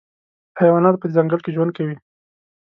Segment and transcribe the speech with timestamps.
[0.59, 1.95] حیوانات په ځنګل کي ژوند کوي.